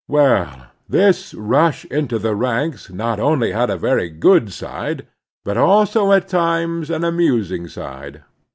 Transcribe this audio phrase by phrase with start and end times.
[0.07, 5.05] Well, this rush into the ranks not only had a very good side,
[5.45, 8.23] but also at times an amusing side.